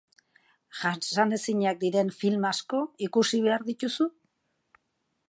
[0.77, 4.09] Jasanezinak diren film asko ikusi behar dituzu?